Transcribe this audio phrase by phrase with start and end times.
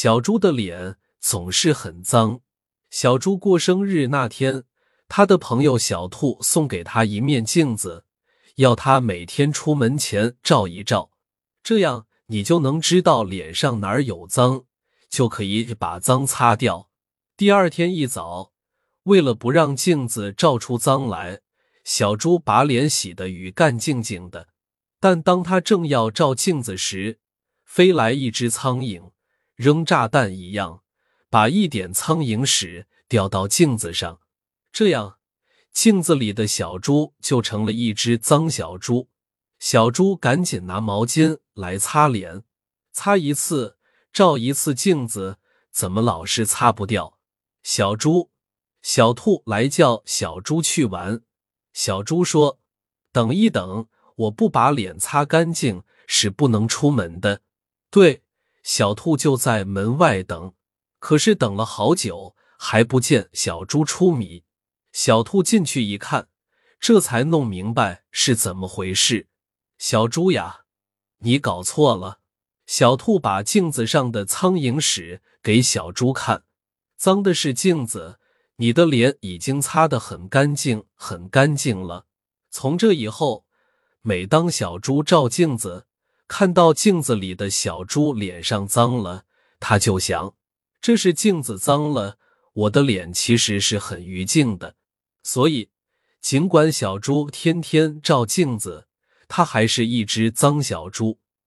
[0.00, 2.42] 小猪的脸总是很脏。
[2.88, 4.62] 小猪过生日那天，
[5.08, 8.04] 他的朋友小兔送给他一面镜子，
[8.58, 11.10] 要他每天出门前照一照，
[11.64, 14.66] 这样你就能知道脸上哪儿有脏，
[15.10, 16.88] 就可以把脏擦掉。
[17.36, 18.52] 第二天一早，
[19.02, 21.40] 为了不让镜子照出脏来，
[21.82, 24.46] 小猪把脸洗得浴干净净的。
[25.00, 27.18] 但当他正要照镜子时，
[27.64, 29.10] 飞来一只苍蝇，
[29.58, 30.82] 扔炸弹一样，
[31.28, 34.20] 把一点苍蝇屎掉到镜子上。
[34.70, 35.18] 这样，
[35.72, 39.08] 镜子里的小猪就成了一只脏小猪。
[39.58, 42.44] 小猪赶紧拿毛巾来擦脸，
[42.92, 43.76] 擦一次
[44.12, 45.38] 照一次镜子，
[45.72, 47.18] 怎么老是擦不掉？
[47.64, 48.30] 小猪、
[48.80, 51.22] 小兔来叫小猪去玩。
[51.72, 52.60] 小猪说
[53.10, 57.40] ：“等一等。”我不把脸擦干净是不能出门的。
[57.88, 58.24] 对，
[58.68, 60.52] 小兔就在门外等，
[60.98, 64.44] 可是等了好久还不见小猪出米。
[64.92, 66.28] 小兔进去一看，
[66.78, 69.28] 这才弄明白是怎么回事。
[69.78, 70.64] 小猪呀，
[71.20, 72.20] 你搞错了。
[72.66, 76.44] 小兔把镜子上的苍蝇屎给小猪看，
[76.94, 78.20] 脏的是镜子，
[78.56, 82.04] 你的脸已经擦得很干净，很干净了。
[82.50, 83.46] 从这以后。
[84.00, 85.86] 每当小猪照镜子，
[86.28, 89.24] 看到镜子里的小猪脸上脏了，
[89.58, 90.34] 他就想：
[90.80, 92.18] 这是镜子脏了，
[92.52, 94.76] 我的脸其实是很干净的。
[95.24, 95.70] 所以，
[96.20, 98.86] 尽管小猪天天照镜子，
[99.26, 101.18] 它还是一只脏小猪。